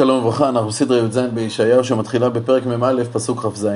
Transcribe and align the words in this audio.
שלום 0.00 0.18
וברכה, 0.18 0.48
אנחנו 0.48 0.68
בסדרה 0.68 0.98
י"ז 0.98 1.18
בישעיהו 1.34 1.84
שמתחילה 1.84 2.28
בפרק 2.28 2.66
מ"א, 2.66 3.04
פסוק 3.12 3.40
כ"ז. 3.40 3.68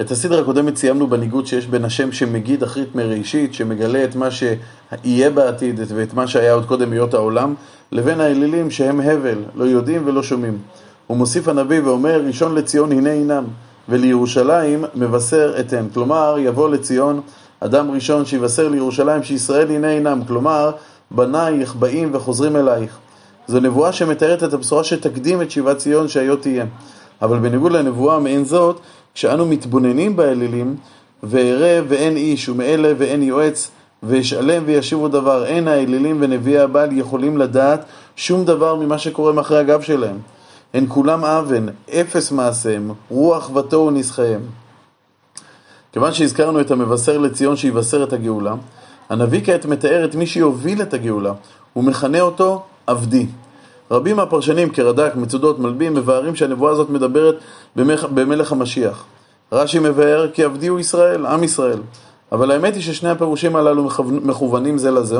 את 0.00 0.10
הסדרה 0.10 0.40
הקודמת 0.40 0.76
סיימנו 0.76 1.06
בניגוד 1.06 1.46
שיש 1.46 1.66
בין 1.66 1.84
השם 1.84 2.12
שמגיד 2.12 2.62
אחרית 2.62 2.94
מראשית, 2.94 3.54
שמגלה 3.54 4.04
את 4.04 4.16
מה 4.16 4.28
שיהיה 4.30 5.30
בעתיד 5.30 5.80
ואת 5.88 6.14
מה 6.14 6.26
שהיה 6.26 6.52
עוד 6.52 6.66
קודם 6.66 6.92
היות 6.92 7.14
העולם, 7.14 7.54
לבין 7.92 8.20
האלילים 8.20 8.70
שהם 8.70 9.00
הבל, 9.00 9.38
לא 9.54 9.64
יודעים 9.64 10.02
ולא 10.06 10.22
שומעים. 10.22 10.58
הוא 11.06 11.16
מוסיף 11.16 11.48
הנביא 11.48 11.80
ואומר, 11.84 12.22
ראשון 12.26 12.54
לציון 12.54 12.92
הנה 12.92 13.10
הינם, 13.10 13.44
ולירושלים 13.88 14.84
מבשר 14.94 15.54
אתן. 15.60 15.86
כלומר, 15.94 16.36
יבוא 16.38 16.68
לציון 16.68 17.20
אדם 17.60 17.90
ראשון 17.90 18.24
שיבשר 18.24 18.68
לירושלים 18.68 19.22
שישראל 19.22 19.70
הנה 19.70 19.88
הינם. 19.88 20.20
כלומר, 20.28 20.70
בנייך 21.10 21.74
באים 21.74 22.10
וחוזרים 22.14 22.56
אלייך. 22.56 22.98
זו 23.46 23.60
נבואה 23.60 23.92
שמתארת 23.92 24.44
את 24.44 24.52
הבשורה 24.52 24.84
שתקדים 24.84 25.42
את 25.42 25.50
שיבת 25.50 25.78
ציון 25.78 26.08
שהיו 26.08 26.36
תהיה. 26.36 26.64
אבל 27.22 27.38
בניגוד 27.38 27.72
לנבואה 27.72 28.18
מעין 28.18 28.44
זאת, 28.44 28.80
כשאנו 29.14 29.46
מתבוננים 29.46 30.16
באלילים, 30.16 30.76
ואראה 31.22 31.80
ואין 31.88 32.16
איש, 32.16 32.48
ומאלה 32.48 32.92
ואין 32.98 33.22
יועץ, 33.22 33.70
ואשאלם 34.02 34.62
וישיבו 34.66 35.08
דבר, 35.08 35.46
אין 35.46 35.68
האלילים 35.68 36.16
ונביאי 36.20 36.58
הבעל 36.58 36.98
יכולים 36.98 37.38
לדעת 37.38 37.84
שום 38.16 38.44
דבר 38.44 38.74
ממה 38.74 38.98
שקורה 38.98 39.32
מאחורי 39.32 39.60
הגב 39.60 39.80
שלהם. 39.80 40.18
הן 40.74 40.84
כולם 40.88 41.24
אבן, 41.24 41.66
אפס 41.90 42.32
מעשיהם, 42.32 42.90
רוח 43.10 43.56
ותוהו 43.56 43.90
נסחיהם. 43.90 44.40
כיוון 45.92 46.12
שהזכרנו 46.12 46.60
את 46.60 46.70
המבשר 46.70 47.18
לציון 47.18 47.56
שיבשר 47.56 48.02
את 48.02 48.12
הגאולה, 48.12 48.54
הנביא 49.10 49.40
כעת 49.44 49.66
מתאר 49.66 50.04
את 50.04 50.14
מי 50.14 50.26
שיוביל 50.26 50.82
את 50.82 50.94
הגאולה, 50.94 51.32
הוא 51.72 51.84
מכנה 51.84 52.20
אותו 52.20 52.62
עבדי. 52.86 53.26
רבים 53.90 54.16
מהפרשנים 54.16 54.70
כרד"ק, 54.70 55.12
מצודות, 55.16 55.58
מלבים, 55.58 55.94
מבארים 55.94 56.36
שהנבואה 56.36 56.72
הזאת 56.72 56.90
מדברת 56.90 57.34
במלך, 57.76 58.04
במלך 58.04 58.52
המשיח. 58.52 59.04
רש"י 59.52 59.78
מבאר 59.78 60.28
כי 60.28 60.44
עבדי 60.44 60.66
הוא 60.66 60.80
ישראל, 60.80 61.26
עם 61.26 61.44
ישראל. 61.44 61.78
אבל 62.32 62.50
האמת 62.50 62.74
היא 62.74 62.82
ששני 62.82 63.10
הפירושים 63.10 63.56
הללו 63.56 63.88
מכוונים 64.08 64.78
זה 64.78 64.90
לזה, 64.90 65.18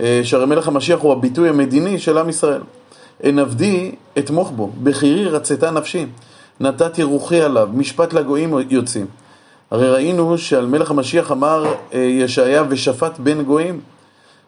אה, 0.00 0.20
שהרי 0.24 0.46
מלך 0.46 0.68
המשיח 0.68 1.00
הוא 1.00 1.12
הביטוי 1.12 1.48
המדיני 1.48 1.98
של 1.98 2.18
עם 2.18 2.28
ישראל. 2.28 2.60
אין 3.22 3.38
עבדי 3.38 3.92
אתמוך 4.18 4.50
בו, 4.50 4.70
בחירי 4.82 5.28
רצתה 5.28 5.70
נפשי, 5.70 6.06
נתתי 6.60 7.02
רוחי 7.02 7.40
עליו, 7.40 7.68
משפט 7.72 8.12
לגויים 8.12 8.54
יוצאים. 8.70 9.06
הרי 9.70 9.90
ראינו 9.90 10.38
שעל 10.38 10.66
מלך 10.66 10.90
המשיח 10.90 11.32
אמר 11.32 11.64
אה, 11.94 11.98
ישעיה 11.98 12.64
ושפט 12.68 13.18
בין 13.18 13.42
גויים. 13.42 13.80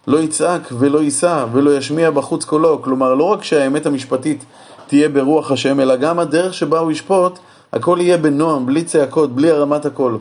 לא 0.07 0.19
יצעק 0.19 0.69
ולא 0.79 1.03
יישא 1.03 1.47
ולא 1.53 1.77
ישמיע 1.77 2.11
בחוץ 2.11 2.45
קולו. 2.45 2.83
כלומר, 2.83 3.15
לא 3.15 3.25
רק 3.25 3.45
שהאמת 3.45 3.87
המשפטית 3.87 4.45
תהיה 4.87 5.09
ברוח 5.09 5.51
השם, 5.51 5.81
אלא 5.81 5.97
גם 5.97 6.19
הדרך 6.19 6.55
שבה 6.55 6.79
הוא 6.79 6.93
ישפוט, 6.93 7.39
הכל 7.73 7.99
יהיה 8.01 8.19
בנועם, 8.19 8.67
בלי 8.67 8.85
צעקות, 8.85 9.35
בלי 9.35 9.51
הרמת 9.51 9.87
הקול. 9.87 10.19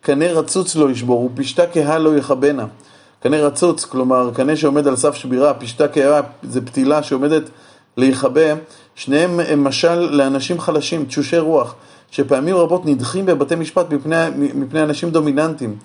קנה 0.00 0.26
רצוץ 0.32 0.76
לא 0.76 0.90
ישבור, 0.90 1.24
ופשתה 1.24 1.66
כהה 1.66 1.98
לא 1.98 2.16
יכבנה. 2.16 2.66
קנה 3.22 3.36
רצוץ, 3.36 3.84
כלומר, 3.84 4.30
קנה 4.34 4.56
שעומד 4.56 4.86
על 4.86 4.96
סף 4.96 5.14
שבירה, 5.14 5.54
פשתה 5.54 5.88
כהה 5.88 6.20
זה 6.42 6.60
פתילה 6.60 7.02
שעומדת 7.02 7.42
להיכבה, 7.96 8.54
שניהם 8.94 9.40
הם 9.40 9.64
משל 9.64 9.94
לאנשים 9.94 10.60
חלשים, 10.60 11.04
תשושי 11.04 11.38
רוח, 11.38 11.74
שפעמים 12.10 12.56
רבות 12.56 12.86
נדחים 12.86 13.26
בבתי 13.26 13.54
משפט 13.54 13.92
מפני, 13.92 14.16
מפני 14.54 14.82
אנשים 14.82 15.10
דומיננטיים. 15.10 15.76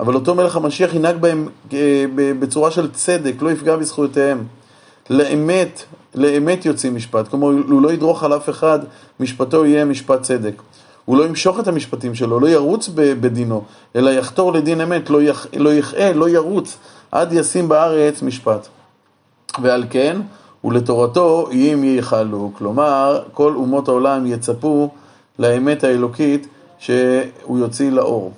אבל 0.00 0.14
אותו 0.14 0.34
מלך 0.34 0.56
המשיח 0.56 0.94
ינהג 0.94 1.16
בהם 1.16 1.48
אה, 1.72 2.04
בצורה 2.38 2.70
של 2.70 2.92
צדק, 2.92 3.34
לא 3.40 3.50
יפגע 3.50 3.76
בזכויותיהם. 3.76 4.44
לאמת, 5.10 5.82
לאמת 6.14 6.66
יוצאים 6.66 6.94
משפט, 6.94 7.28
כלומר 7.28 7.46
הוא 7.46 7.82
לא 7.82 7.92
ידרוך 7.92 8.24
על 8.24 8.36
אף 8.36 8.48
אחד, 8.48 8.78
משפטו 9.20 9.66
יהיה 9.66 9.84
משפט 9.84 10.22
צדק. 10.22 10.62
הוא 11.04 11.16
לא 11.16 11.24
ימשוך 11.24 11.60
את 11.60 11.68
המשפטים 11.68 12.14
שלו, 12.14 12.40
לא 12.40 12.48
ירוץ 12.48 12.88
בדינו, 12.94 13.64
אלא 13.96 14.10
יחתור 14.10 14.52
לדין 14.52 14.80
אמת, 14.80 15.10
לא, 15.10 15.22
יח, 15.22 15.46
לא 15.56 15.70
לא 16.14 16.28
ירוץ, 16.28 16.76
עד 17.12 17.32
ישים 17.32 17.68
בארץ 17.68 18.22
משפט. 18.22 18.68
ועל 19.62 19.84
כן, 19.90 20.20
ולתורתו 20.64 21.48
אם 21.52 21.82
ייחלו. 21.84 22.50
כלומר, 22.58 23.22
כל 23.32 23.54
אומות 23.54 23.88
העולם 23.88 24.26
יצפו 24.26 24.90
לאמת 25.38 25.84
האלוקית 25.84 26.46
שהוא 26.78 27.58
יוציא 27.58 27.90
לאור. 27.90 28.32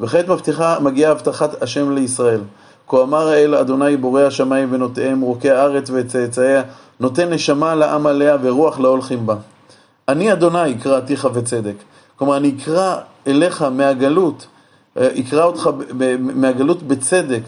וכעת 0.00 0.28
מבטיחה, 0.28 0.78
מגיעה 0.80 1.12
הבטחת 1.12 1.62
השם 1.62 1.94
לישראל. 1.94 2.40
כה 2.88 3.02
אמר 3.02 3.28
האל 3.28 3.54
אדוני 3.54 3.96
בורא 3.96 4.22
השמיים 4.22 4.68
ונוטעיהם, 4.72 5.20
רוקי 5.20 5.50
הארץ 5.50 5.90
וצאצאיה, 5.92 6.62
נותן 7.00 7.32
נשמה 7.32 7.74
לעם 7.74 8.06
עליה 8.06 8.36
ורוח 8.42 8.80
להולכים 8.80 9.26
בה. 9.26 9.36
אני 10.08 10.32
אדוני 10.32 10.72
אקראתיך 10.72 11.28
וצדק. 11.34 11.74
כלומר, 12.16 12.36
אני 12.36 12.52
אקרא 12.58 12.96
אליך 13.26 13.62
מהגלות, 13.62 14.46
אה, 14.96 15.08
אקרא 15.20 15.44
אותך 15.44 15.70
מהגלות 16.18 16.82
בצדק, 16.82 17.40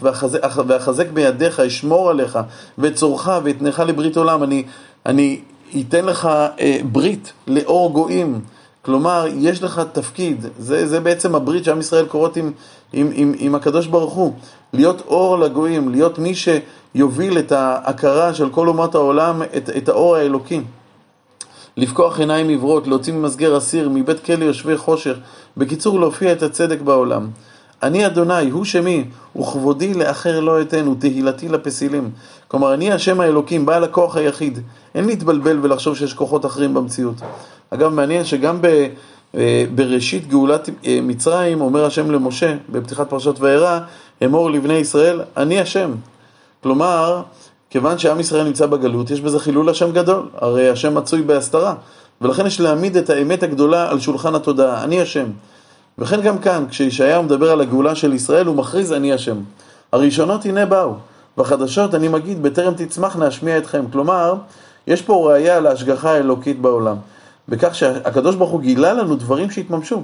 ואחזק 0.67 1.07
בידיך, 1.13 1.59
אשמור 1.59 2.09
עליך, 2.09 2.39
ואצורך 2.77 3.29
ואתנך 3.43 3.83
לברית 3.87 4.17
עולם. 4.17 4.43
אני, 4.43 4.63
אני 5.05 5.41
אתן 5.81 6.05
לך 6.05 6.25
אה, 6.59 6.77
ברית 6.91 7.33
לאור 7.47 7.91
גויים. 7.91 8.41
כלומר, 8.85 9.25
יש 9.37 9.63
לך 9.63 9.81
תפקיד, 9.91 10.45
זה, 10.59 10.87
זה 10.87 10.99
בעצם 10.99 11.35
הברית 11.35 11.63
שעם 11.63 11.79
ישראל 11.79 12.05
קוראות 12.05 12.37
עם, 12.37 12.51
עם, 12.93 13.09
עם, 13.13 13.33
עם 13.37 13.55
הקדוש 13.55 13.87
ברוך 13.87 14.13
הוא, 14.13 14.33
להיות 14.73 15.01
אור 15.07 15.39
לגויים, 15.39 15.89
להיות 15.89 16.19
מי 16.19 16.33
שיוביל 16.35 17.39
את 17.39 17.51
ההכרה 17.51 18.33
של 18.33 18.49
כל 18.49 18.67
אומות 18.67 18.95
העולם, 18.95 19.41
את, 19.57 19.69
את 19.77 19.89
האור 19.89 20.15
האלוקי. 20.15 20.61
לפקוח 21.77 22.19
עיניים 22.19 22.49
עיוורות, 22.49 22.87
להוציא 22.87 23.13
ממסגר 23.13 23.57
אסיר, 23.57 23.89
מבית 23.89 24.19
כלא 24.19 24.43
יושבי 24.43 24.77
חושך, 24.77 25.15
בקיצור 25.57 25.99
להופיע 25.99 26.31
את 26.31 26.43
הצדק 26.43 26.81
בעולם. 26.81 27.29
אני 27.83 28.05
אדוני, 28.05 28.49
הוא 28.49 28.65
שמי, 28.65 29.05
וכבודי 29.39 29.93
לאחר 29.93 30.39
לא 30.39 30.61
אתן, 30.61 30.87
ותהילתי 30.87 31.49
לפסילים. 31.49 32.09
כלומר, 32.47 32.73
אני 32.73 32.91
השם 32.91 33.19
האלוקים, 33.19 33.65
בעל 33.65 33.83
הכוח 33.83 34.15
היחיד. 34.15 34.59
אין 34.95 35.05
להתבלבל 35.05 35.59
ולחשוב 35.61 35.95
שיש 35.95 36.13
כוחות 36.13 36.45
אחרים 36.45 36.73
במציאות. 36.73 37.15
אגב, 37.73 37.93
מעניין 37.93 38.25
שגם 38.25 38.61
ב, 38.61 38.87
אה, 39.35 39.65
בראשית 39.75 40.27
גאולת 40.27 40.69
אה, 40.85 40.99
מצרים 41.03 41.61
אומר 41.61 41.85
השם 41.85 42.11
למשה, 42.11 42.55
בפתיחת 42.69 43.09
פרשת 43.09 43.33
וירא, 43.39 43.79
אמור 44.25 44.51
לבני 44.51 44.73
ישראל, 44.73 45.21
אני 45.37 45.59
השם. 45.59 45.91
כלומר, 46.63 47.21
כיוון 47.69 47.97
שעם 47.97 48.19
ישראל 48.19 48.43
נמצא 48.43 48.65
בגלות, 48.65 49.11
יש 49.11 49.21
בזה 49.21 49.39
חילול 49.39 49.69
השם 49.69 49.91
גדול, 49.91 50.29
הרי 50.35 50.69
השם 50.69 50.95
מצוי 50.95 51.21
בהסתרה, 51.21 51.73
ולכן 52.21 52.45
יש 52.45 52.59
להעמיד 52.59 52.97
את 52.97 53.09
האמת 53.09 53.43
הגדולה 53.43 53.89
על 53.89 53.99
שולחן 53.99 54.35
התודעה, 54.35 54.83
אני 54.83 55.01
השם. 55.01 55.25
וכן 55.97 56.21
גם 56.21 56.37
כאן, 56.37 56.65
כשישעיהו 56.69 57.23
מדבר 57.23 57.51
על 57.51 57.61
הגאולה 57.61 57.95
של 57.95 58.13
ישראל, 58.13 58.45
הוא 58.45 58.55
מכריז 58.55 58.91
אני 58.91 59.13
השם. 59.13 59.37
הראשונות 59.91 60.45
הנה 60.45 60.65
באו, 60.65 60.93
והחדשות 61.37 61.95
אני 61.95 62.07
מגיד, 62.07 62.43
בטרם 62.43 62.73
תצמח 62.73 63.15
נשמיע 63.15 63.57
אתכם. 63.57 63.85
כלומר, 63.91 64.35
יש 64.87 65.01
פה 65.01 65.31
ראייה 65.31 65.59
להשגחה 65.59 66.11
האלוקית 66.11 66.61
בעולם. 66.61 66.95
בכך 67.49 67.75
שהקדוש 67.75 68.35
ברוך 68.35 68.51
הוא 68.51 68.61
גילה 68.61 68.93
לנו 68.93 69.15
דברים 69.15 69.51
שהתממשו. 69.51 70.03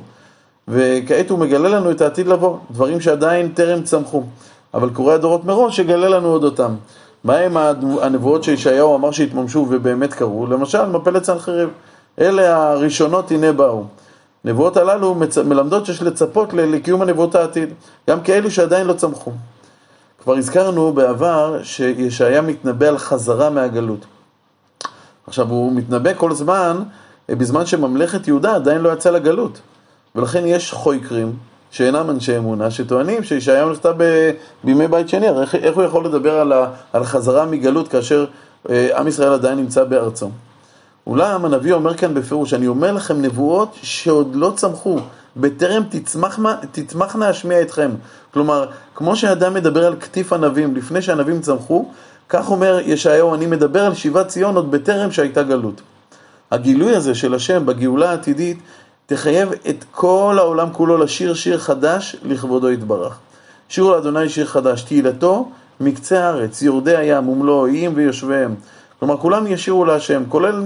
וכעת 0.68 1.30
הוא 1.30 1.40
מגלה 1.40 1.70
לנו 1.70 1.92
את 1.92 2.02
העתיד 2.02 2.28
לבוא, 2.28 2.58
דברים 2.72 3.02
שעדיין 3.02 3.52
טרם 3.52 3.84
צמחו. 3.84 4.24
אבל 4.74 4.90
קורא 4.90 5.14
הדורות 5.14 5.46
מראש 5.46 5.80
יגלה 5.80 6.10
לנו 6.10 6.28
עוד 6.28 6.44
אותם. 6.44 6.76
מהם 7.24 7.58
הנבואות 8.02 8.44
שישעיהו 8.44 8.96
אמר 8.96 9.12
שהתממשו 9.12 9.68
ובאמת 9.70 10.14
קרו? 10.14 10.48
למשל, 10.48 10.86
מפלת 10.86 11.24
סנחריב. 11.24 11.70
אלה 12.20 12.72
הראשונות 12.72 13.32
הנה 13.32 13.52
באו. 13.52 13.84
נבואות 14.46 14.78
הללו 14.78 15.16
מצ... 15.16 15.38
מלמדות 15.38 15.86
שיש 15.86 16.02
לצפות 16.02 16.54
לקיום 16.54 17.02
הנבואות 17.02 17.36
העתיד, 17.36 17.70
גם 18.10 18.22
כאלו 18.22 18.52
שעדיין 18.52 18.88
לא 18.88 18.94
צמחו. 18.94 19.32
כבר 20.24 20.36
הזכרנו 20.36 20.94
בעבר 20.94 21.64
שישעיה 21.64 22.42
מתנבא 22.42 22.88
על 22.88 22.98
חזרה 22.98 23.50
מהגלות. 23.50 24.06
עכשיו, 25.28 25.50
הוא 25.50 25.72
מתנבא 25.72 26.14
כל 26.14 26.34
זמן, 26.34 26.84
בזמן 27.38 27.66
שממלכת 27.66 28.28
יהודה 28.28 28.56
עדיין 28.56 28.82
לא 28.82 28.94
יצאה 28.94 29.12
לגלות. 29.12 29.60
ולכן 30.16 30.46
יש 30.46 30.72
חויקרים, 30.72 31.34
שאינם 31.72 32.10
אנשי 32.10 32.38
אמונה, 32.38 32.72
שטוענים 32.72 33.24
שישעיהו 33.24 33.70
נכתב. 33.70 33.96
בימי 34.64 34.88
בית 34.88 35.10
שני, 35.10 35.28
הרי 35.28 35.46
איך, 35.54 35.76
הוא 35.76 35.84
יכול 35.84 36.06
לדבר 36.06 36.40
על, 36.40 36.54
ה... 36.54 36.66
על 36.94 37.04
חזרה 37.04 37.46
מגלות 37.46 37.88
כאשר 37.88 38.26
אה, 38.70 39.00
עם 39.00 39.08
ישראל 39.08 39.34
עדיין 39.34 39.58
נמצא 39.58 39.84
בארצו? 39.84 40.30
אולם 41.08 41.46
הנביא 41.46 41.74
אומר 41.74 41.94
כאן 41.94 42.14
בפירוש, 42.14 42.54
אני 42.54 42.68
אומר 42.68 42.92
לכם 42.92 43.22
נבואות 43.22 43.76
שעוד 43.82 44.36
לא 44.36 44.54
צמחו, 44.56 45.00
בטרם 45.38 45.84
תצמחנה, 45.90 46.56
תצמחנה 46.72 47.30
אשמיע 47.30 47.62
אתכם. 47.62 47.92
כלומר, 48.34 48.66
כמו 48.96 49.16
שאדם 49.16 49.54
מדבר 49.54 49.86
על 49.86 49.96
כתיף 50.00 50.34
ענבים 50.34 50.76
לפני 50.76 51.02
שהענבים 51.02 51.42
צמחו, 51.42 51.86
כך 52.30 52.52
אומר 52.52 52.80
ישעיהו, 52.84 53.36
אני 53.36 53.46
מדבר 53.46 53.86
על 53.86 53.94
שיבת 53.94 54.28
ציון 54.28 54.56
עוד 54.56 54.72
בטרם 54.72 55.12
שהייתה 55.12 55.44
גלות. 55.44 55.82
הגילוי 56.52 56.96
הזה 56.96 57.16
של 57.16 57.34
השם 57.34 57.66
בגאולה 57.66 58.10
העתידית 58.10 58.58
תחייב 59.06 59.50
את 59.70 59.86
כל 59.92 60.36
העולם 60.38 60.70
כולו 60.72 60.98
לשיר 60.98 61.34
שיר 61.34 61.58
חדש 61.58 62.16
לכבודו 62.24 62.72
יתברך. 62.72 63.18
שירו 63.70 63.92
לאדוני 63.92 64.30
שיר 64.30 64.46
חדש, 64.46 64.82
תהילתו 64.82 65.50
מקצה 65.80 66.26
הארץ, 66.26 66.62
יורדי 66.62 66.96
הים 66.96 67.30
ומלוא 67.30 67.68
איים 67.68 67.92
ויושביהם. 67.96 68.56
כלומר, 69.00 69.18
כולם 69.18 69.48
ישירו 69.48 69.86
להשם, 69.86 70.24
כולל 70.30 70.64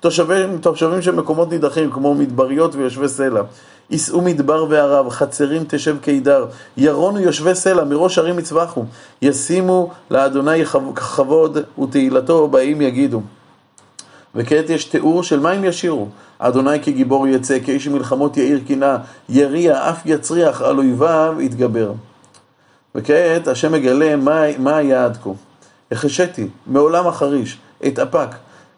תושבים, 0.00 0.58
תושבים 0.58 1.02
של 1.02 1.14
מקומות 1.14 1.50
נידחים, 1.50 1.90
כמו 1.90 2.14
מדבריות 2.14 2.74
ויושבי 2.74 3.08
סלע. 3.08 3.42
יישאו 3.90 4.20
מדבר 4.20 4.66
וערב, 4.68 5.08
חצרים 5.08 5.64
תשב 5.68 5.96
קידר, 6.00 6.46
ירונו 6.76 7.20
יושבי 7.20 7.54
סלע, 7.54 7.84
מראש 7.84 8.18
ערים 8.18 8.38
יצבחו, 8.38 8.84
ישימו 9.22 9.90
לאדוני 10.10 10.64
כבוד 10.94 11.58
ותהילתו 11.82 12.48
באים 12.48 12.80
יגידו. 12.80 13.22
וכעת 14.34 14.70
יש 14.70 14.84
תיאור 14.84 15.22
של 15.22 15.40
מה 15.40 15.50
הם 15.50 15.64
ישירו. 15.64 16.08
אדוני 16.38 16.80
כגיבור 16.82 17.28
יצא, 17.28 17.58
כאיש 17.64 17.88
מלחמות 17.88 18.36
יאיר 18.36 18.60
קנאה, 18.68 18.96
יריע, 19.28 19.90
אף 19.90 20.02
יצריח, 20.04 20.62
על 20.62 20.78
אויביו 20.78 21.34
יתגבר. 21.40 21.92
וכעת 22.94 23.48
השם 23.48 23.72
מגלה 23.72 24.16
מה, 24.16 24.42
מה 24.58 24.76
היה 24.76 25.04
עד 25.04 25.16
כה. 25.16 25.30
החשיתי 25.92 26.48
מעולם 26.66 27.06
החריש, 27.06 27.58
את 27.86 27.98
אפק. 27.98 28.28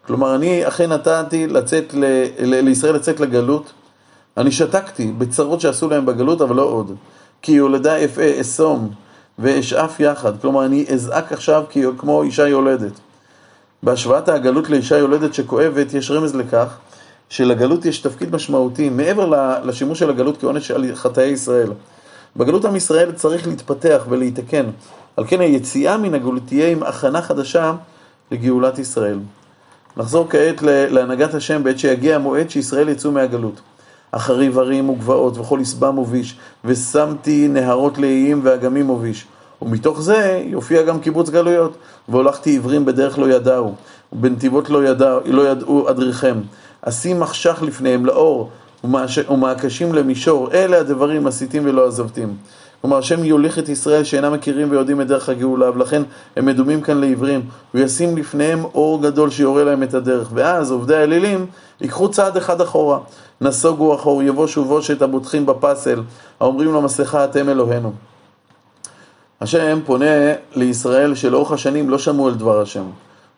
כלומר, 0.07 0.35
אני 0.35 0.67
אכן 0.67 0.91
נתתי 0.91 1.47
לצאת 1.47 1.93
ל, 1.93 2.05
ל, 2.39 2.61
לישראל 2.61 2.95
לצאת 2.95 3.19
לגלות. 3.19 3.73
אני 4.37 4.51
שתקתי 4.51 5.11
בצרות 5.17 5.61
שעשו 5.61 5.89
להם 5.89 6.05
בגלות, 6.05 6.41
אבל 6.41 6.55
לא 6.55 6.63
עוד. 6.63 6.95
כי 7.41 7.51
יולדה 7.51 8.05
אפעה 8.05 8.41
אסום 8.41 8.89
ואשאף 9.39 9.99
יחד. 9.99 10.41
כלומר, 10.41 10.65
אני 10.65 10.85
אזעק 10.93 11.31
עכשיו 11.31 11.63
כמו 11.97 12.23
אישה 12.23 12.47
יולדת. 12.47 12.99
בהשוואת 13.85 14.29
הגלות 14.29 14.69
לאישה 14.69 14.97
יולדת 14.97 15.33
שכואבת, 15.33 15.93
יש 15.93 16.11
רמז 16.11 16.35
לכך 16.35 16.77
שלגלות 17.29 17.85
יש 17.85 17.99
תפקיד 17.99 18.35
משמעותי, 18.35 18.89
מעבר 18.89 19.59
לשימוש 19.63 19.99
של 19.99 20.09
הגלות 20.09 20.37
כעונש 20.41 20.71
על 20.71 20.95
חטאי 20.95 21.25
ישראל. 21.25 21.71
בגלות 22.37 22.65
עם 22.65 22.75
ישראל 22.75 23.11
צריך 23.11 23.47
להתפתח 23.47 24.05
ולהתקן. 24.09 24.65
על 25.17 25.23
כן 25.27 25.41
היציאה 25.41 25.97
מן 25.97 26.13
הגלות 26.13 26.41
תהיה 26.45 26.67
עם 26.67 26.83
הכנה 26.83 27.21
חדשה 27.21 27.73
לגאולת 28.31 28.79
ישראל. 28.79 29.19
נחזור 29.97 30.27
כעת 30.29 30.61
להנהגת 30.61 31.33
השם 31.33 31.63
בעת 31.63 31.79
שיגיע 31.79 32.15
המועד 32.15 32.49
שישראל 32.49 32.89
יצאו 32.89 33.11
מהגלות. 33.11 33.61
אחריב 34.11 34.59
הרים 34.59 34.89
וגבעות 34.89 35.37
וכל 35.37 35.61
עשבם 35.61 35.95
מוביש, 35.95 36.37
ושמתי 36.65 37.47
נהרות 37.47 37.97
לאיים 37.97 38.39
ואגמים 38.43 38.85
מוביש. 38.85 39.25
ומתוך 39.61 40.01
זה 40.01 40.43
יופיע 40.45 40.83
גם 40.83 40.99
קיבוץ 40.99 41.29
גלויות. 41.29 41.77
והולכתי 42.09 42.49
עיוורים 42.49 42.85
בדרך 42.85 43.19
לא 43.19 43.29
ידעו, 43.29 43.75
ובנתיבות 44.13 44.69
לא, 44.69 44.85
ידע, 44.85 45.17
לא 45.25 45.49
ידעו 45.49 45.89
אדריכם. 45.89 46.41
אשים 46.81 47.19
מחשך 47.19 47.61
לפניהם 47.61 48.05
לאור, 48.05 48.49
ומעקשים 49.29 49.93
למישור, 49.93 50.51
אלה 50.53 50.79
הדברים 50.79 51.23
מסיתים 51.23 51.65
ולא 51.65 51.87
עזבתים. 51.87 52.35
כלומר, 52.81 52.97
השם 52.97 53.23
יוליך 53.23 53.59
את 53.59 53.69
ישראל 53.69 54.03
שאינם 54.03 54.33
מכירים 54.33 54.71
ויודעים 54.71 55.01
את 55.01 55.07
דרך 55.07 55.29
הגאולה, 55.29 55.69
ולכן 55.71 56.01
הם 56.35 56.45
מדומים 56.45 56.81
כאן 56.81 56.97
לעיוורים. 56.97 57.41
הוא 57.71 57.81
ישים 57.81 58.17
לפניהם 58.17 58.63
אור 58.63 59.01
גדול 59.01 59.29
שיורה 59.29 59.63
להם 59.63 59.83
את 59.83 59.93
הדרך. 59.93 60.29
ואז 60.33 60.71
עובדי 60.71 60.95
האלילים 60.95 61.45
ייקחו 61.81 62.09
צעד 62.09 62.37
אחד 62.37 62.61
אחורה. 62.61 62.99
נסוגו 63.41 63.95
אחור, 63.95 64.23
יבושו 64.23 64.65
בושת 64.65 65.01
הבוטחים 65.01 65.45
בפסל, 65.45 66.01
האומרים 66.39 66.73
למסכה 66.73 67.25
אתם 67.25 67.49
אלוהינו. 67.49 67.91
השם 69.41 69.79
פונה 69.85 70.05
לישראל 70.55 71.15
שלאורך 71.15 71.51
השנים 71.51 71.89
לא 71.89 71.97
שמעו 71.97 72.27
על 72.27 72.33
דבר 72.33 72.61
השם, 72.61 72.85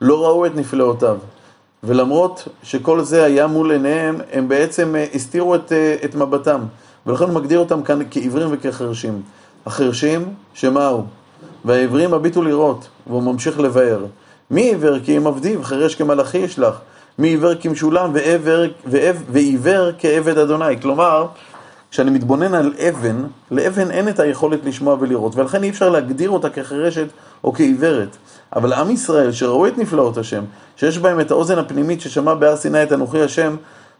לא 0.01 0.25
ראו 0.25 0.45
את 0.45 0.55
נפלאותיו. 0.55 1.17
ולמרות 1.83 2.47
שכל 2.63 3.01
זה 3.01 3.23
היה 3.23 3.47
מול 3.47 3.71
עיניהם, 3.71 4.17
הם 4.33 4.47
בעצם 4.47 4.95
אה, 4.95 5.05
הסתירו 5.13 5.55
את, 5.55 5.71
אה, 5.71 5.95
את 6.05 6.15
מבטם. 6.15 6.61
ולכן 7.05 7.23
הוא 7.23 7.33
מגדיר 7.33 7.59
אותם 7.59 7.83
כאן 7.83 7.99
כעיוורים 8.11 8.49
וכחרשים. 8.51 9.21
החרשים, 9.65 10.25
שמעו, 10.53 11.03
והעיוורים 11.65 12.13
הביטו 12.13 12.41
לראות, 12.41 12.87
והוא 13.07 13.23
ממשיך 13.23 13.59
לבאר. 13.59 14.05
מי 14.51 14.61
עיוור 14.61 14.99
כי 14.99 15.17
אם 15.17 15.27
עבדיו, 15.27 15.63
חירש 15.63 15.95
כמלאכי 15.95 16.37
ישלח. 16.37 16.81
מי 17.19 17.27
עיוור 17.27 17.55
כמשולם 17.55 18.11
ועיוור 19.31 19.91
כעבד 19.99 20.37
אדוני. 20.37 20.81
כלומר, 20.81 21.27
כשאני 21.97 22.11
מתבונן 22.11 22.53
על 22.53 22.73
אבן, 22.89 23.23
לאבן 23.51 23.91
אין 23.91 24.09
את 24.09 24.19
היכולת 24.19 24.59
לשמוע 24.65 24.97
ולראות, 24.99 25.35
ולכן 25.35 25.63
אי 25.63 25.69
אפשר 25.69 25.89
להגדיר 25.89 26.29
אותה 26.29 26.49
כחירשת 26.49 27.07
או 27.43 27.53
כעיוורת. 27.53 28.17
אבל 28.55 28.73
עם 28.73 28.91
ישראל, 28.91 29.31
שראו 29.31 29.67
את 29.67 29.77
נפלאות 29.77 30.17
השם, 30.17 30.43
שיש 30.75 30.97
בהם 30.97 31.19
את 31.19 31.31
האוזן 31.31 31.57
הפנימית 31.57 32.01
ששמע 32.01 32.33
בהר 32.33 32.55
סיני 32.55 32.83
את 32.83 32.91
אנוכי 32.91 33.21
השם, 33.21 33.55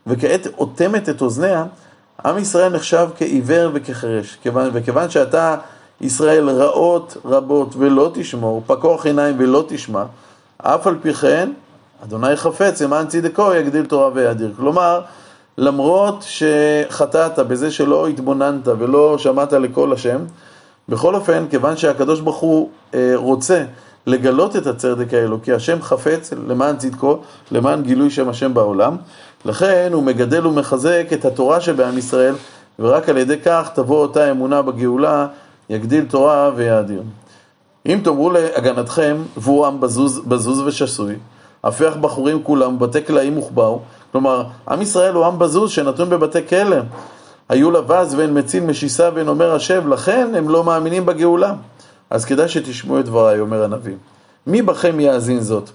וכעת 0.07 0.47
אוטמת 0.57 1.09
את 1.09 1.21
אוזניה, 1.21 1.65
עם 2.25 2.37
ישראל 2.37 2.75
נחשב 2.75 3.07
כעיוור 3.17 3.71
וכחירש. 3.73 4.37
וכיוון 4.73 5.09
שאתה, 5.09 5.55
ישראל, 6.01 6.49
רעות 6.49 7.17
רבות 7.25 7.75
ולא 7.77 8.11
תשמור, 8.13 8.63
פקוח 8.67 9.05
עיניים 9.05 9.35
ולא 9.39 9.65
תשמע, 9.67 10.03
אף 10.57 10.87
על 10.87 10.95
פי 11.01 11.13
כן, 11.13 11.49
אדוני 12.03 12.35
חפץ, 12.35 12.81
למען 12.81 13.07
צדקו 13.07 13.53
יגדיל 13.53 13.85
תורה 13.85 14.09
ויאדיר. 14.13 14.53
כלומר, 14.57 15.01
למרות 15.57 16.25
שחטאת 16.27 17.39
בזה 17.39 17.71
שלא 17.71 18.07
התבוננת 18.07 18.67
ולא 18.67 19.17
שמעת 19.17 19.53
לקול 19.53 19.93
השם, 19.93 20.19
בכל 20.89 21.15
אופן, 21.15 21.45
כיוון 21.49 21.77
שהקדוש 21.77 22.19
ברוך 22.19 22.37
הוא 22.37 22.69
אה, 22.93 23.11
רוצה 23.15 23.63
לגלות 24.07 24.55
את 24.55 24.67
הצדק 24.67 25.13
האלוקי, 25.13 25.53
השם 25.53 25.81
חפץ 25.81 26.33
למען 26.47 26.77
צדקו, 26.77 27.19
למען 27.51 27.83
גילוי 27.83 28.09
שם 28.09 28.29
השם 28.29 28.53
בעולם, 28.53 28.95
לכן 29.45 29.89
הוא 29.93 30.03
מגדל 30.03 30.47
ומחזק 30.47 31.07
את 31.13 31.25
התורה 31.25 31.61
שבעם 31.61 31.97
ישראל, 31.97 32.35
ורק 32.79 33.09
על 33.09 33.17
ידי 33.17 33.37
כך 33.45 33.69
תבוא 33.73 34.01
אותה 34.01 34.31
אמונה 34.31 34.61
בגאולה, 34.61 35.27
יגדיל 35.69 36.05
תורה 36.05 36.51
ויאדיר. 36.55 37.03
אם 37.85 37.99
תאמרו 38.03 38.29
להגנתכם, 38.29 39.17
והוא 39.37 39.65
עם 39.65 39.79
בזוז, 39.79 40.19
בזוז 40.19 40.59
ושסוי, 40.59 41.15
הפך 41.63 41.95
בחורים 41.95 42.43
כולם, 42.43 42.79
בתי 42.79 43.01
קלעים 43.01 43.37
וכבאו, 43.37 43.79
כלומר, 44.11 44.43
עם 44.67 44.81
ישראל 44.81 45.13
הוא 45.13 45.25
עם 45.25 45.39
בזוז 45.39 45.71
שנתון 45.71 46.09
בבתי 46.09 46.47
כלא. 46.47 46.77
היו 47.49 47.71
לבז 47.71 48.15
ואין 48.15 48.37
מציל 48.37 48.63
משיסה 48.63 49.09
ואין 49.15 49.27
אומר 49.27 49.55
השב, 49.55 49.87
לכן 49.87 50.35
הם 50.35 50.49
לא 50.49 50.63
מאמינים 50.63 51.05
בגאולה. 51.05 51.53
אז 52.09 52.25
כדאי 52.25 52.47
שתשמעו 52.47 52.99
את 52.99 53.05
דבריי, 53.05 53.39
אומר 53.39 53.63
הנביא. 53.63 53.95
מי 54.47 54.61
בכם 54.61 54.99
יאזין 54.99 55.39
זאת? 55.39 55.69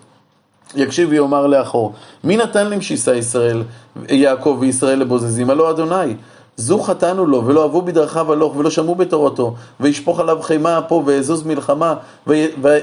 יקשיב 0.74 1.08
ויאמר 1.10 1.46
לאחור, 1.46 1.92
מי 2.24 2.36
נתן 2.36 2.66
למשיסה 2.70 3.14
ישראל, 3.14 3.62
יעקב 4.08 4.56
וישראל 4.60 4.98
לבוזזים? 4.98 5.50
הלא 5.50 5.70
אדוני. 5.70 6.14
זו 6.56 6.78
חטאנו 6.78 7.26
לו, 7.26 7.46
ולא 7.46 7.62
אהבו 7.62 7.82
בדרכיו 7.82 8.32
הלוך, 8.32 8.56
ולא 8.56 8.70
שמעו 8.70 8.94
בתורתו, 8.94 9.54
וישפוך 9.80 10.20
עליו 10.20 10.42
חימה 10.42 10.80
פה, 10.82 11.02
ואזוז 11.06 11.42
מלחמה, 11.42 11.94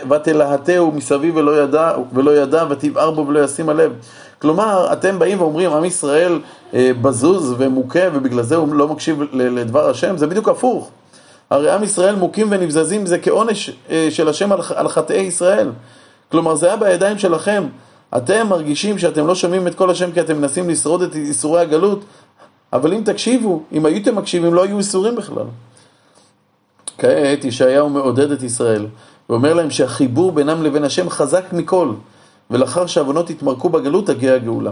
ותלהטהו 0.10 0.92
מסביב 0.92 1.36
ולא 1.36 1.64
ידע, 1.64 1.92
ולא 2.14 2.38
ידע, 2.38 2.66
ותבער 2.70 3.12
בו 3.12 3.28
ולא 3.28 3.44
ישים 3.44 3.70
הלב. 3.70 3.92
כלומר, 4.42 4.94
אתם 4.94 5.20
באים 5.20 5.42
ואומרים, 5.42 5.72
עם 5.72 5.86
ישראל 5.86 6.40
אה, 6.74 6.92
בזוז 7.02 7.56
ומוכה, 7.58 8.00
ובגלל 8.14 8.44
זה 8.44 8.56
הוא 8.56 8.74
לא 8.74 8.88
מקשיב 8.88 9.22
לדבר 9.34 9.90
השם, 9.90 10.18
זה 10.18 10.28
בדיוק 10.28 10.50
הפוך. 10.50 10.90
הרי 11.50 11.72
עם 11.72 11.84
ישראל 11.84 12.16
מוכים 12.16 12.48
ונבזזים 12.52 13.06
זה 13.06 13.20
כעונש 13.20 13.72
אה, 13.90 14.08
של 14.10 14.30
השם 14.30 14.52
על, 14.52 14.60
על 14.76 14.88
חטאי 14.88 15.22
ישראל. 15.22 15.72
כלומר, 16.32 16.56
זה 16.56 16.68
היה 16.68 16.76
בידיים 16.76 17.18
שלכם. 17.18 17.64
אתם 18.18 18.48
מרגישים 18.48 18.98
שאתם 18.98 19.28
לא 19.28 19.36
שומעים 19.36 19.68
את 19.68 19.76
כל 19.76 19.90
השם 19.90 20.12
כי 20.12 20.22
אתם 20.22 20.38
מנסים 20.38 20.70
לשרוד 20.70 21.02
את 21.02 21.16
איסורי 21.16 21.62
הגלות, 21.62 22.06
אבל 22.74 22.94
אם 22.94 23.02
תקשיבו, 23.06 23.64
אם 23.72 23.86
הייתם 23.86 24.16
מקשיבים, 24.16 24.54
לא 24.54 24.64
היו 24.64 24.78
איסורים 24.78 25.16
בכלל. 25.16 25.46
כעת 26.98 27.46
ישעיהו 27.46 27.90
מעודד 27.90 28.32
את 28.32 28.44
ישראל, 28.44 28.86
ואומר 29.30 29.54
להם 29.54 29.72
שהחיבור 29.72 30.32
בינם 30.32 30.64
לבין 30.64 30.84
השם 30.84 31.10
חזק 31.10 31.44
מכל. 31.54 31.92
ולאחר 32.52 32.86
שהעוונות 32.86 33.30
יתמרקו 33.30 33.70
בגלות 33.70 34.08
תגיע 34.08 34.34
הגאולה. 34.34 34.72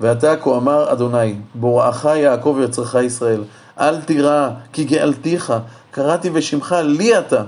ועתה 0.00 0.36
כה 0.36 0.56
אמר 0.56 0.92
אדוני, 0.92 1.34
בוראך 1.54 2.04
יעקב 2.04 2.58
יצרך 2.64 2.94
ישראל, 2.94 3.44
אל 3.80 4.00
תירא, 4.00 4.50
כי 4.72 4.84
גאלתיך, 4.84 5.52
קראתי 5.90 6.30
בשמך 6.30 6.76
לי 6.84 7.18
אתה, 7.18 7.42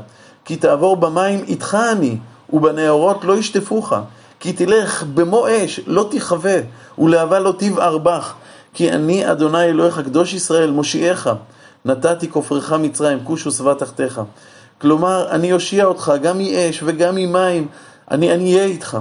כי 0.45 0.57
תעבור 0.57 0.97
במים 0.97 1.45
איתך 1.49 1.79
אני, 1.93 2.17
ובנאורות 2.53 3.25
לא 3.25 3.39
ישטפוך, 3.39 3.93
כי 4.41 4.53
תלך 4.53 5.05
במו 5.15 5.47
אש, 5.49 5.81
לא 5.87 6.09
תכבה, 6.11 6.59
ולהבה 6.99 7.39
לא 7.39 7.55
תבער 7.59 7.99
בך, 7.99 8.35
כי 8.75 8.93
אני 8.93 9.33
אדוני 9.33 9.65
אלוהיך, 9.65 10.01
קדוש 10.01 10.35
ישראל, 10.35 10.71
מושיעך, 10.71 11.29
נתתי 11.85 12.31
כופרך 12.31 12.73
מצרים, 12.73 13.19
כוש 13.25 13.47
ושבע 13.47 13.75
תחתיך. 13.75 14.21
כלומר, 14.81 15.31
אני 15.31 15.53
אושיע 15.53 15.85
אותך 15.85 16.13
גם 16.23 16.39
מאש 16.39 16.83
וגם 16.87 17.15
ממים, 17.15 17.69
אני 18.11 18.55
אהיה 18.55 18.65
איתך. 18.65 18.99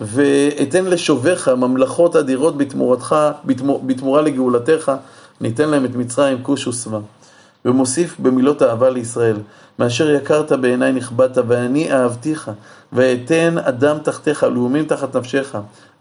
ואתן 0.00 0.84
לשוביך 0.84 1.48
ממלכות 1.48 2.16
אדירות 2.16 2.56
בתמורתך, 2.56 3.16
בתמור, 3.44 3.82
בתמורה 3.86 4.22
לגאולתך, 4.22 4.92
ניתן 5.40 5.68
להם 5.68 5.84
את 5.84 5.94
מצרים, 5.94 6.42
כוש 6.42 6.66
ושבע. 6.66 6.98
ומוסיף 7.64 8.16
במילות 8.18 8.62
אהבה 8.62 8.90
לישראל, 8.90 9.36
מאשר 9.78 10.10
יקרת 10.10 10.52
בעיניי 10.52 10.92
נכבדת, 10.92 11.38
ואני 11.48 11.92
אהבתיך, 11.92 12.50
ואתן 12.92 13.58
אדם 13.58 13.98
תחתיך, 13.98 14.42
לאומים 14.42 14.84
תחת 14.84 15.16
נפשך. 15.16 15.56